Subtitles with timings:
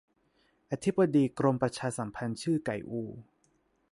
[0.71, 3.01] อธิบดี กรมประชาสัมพันธ์ ชื่อ ไก่อู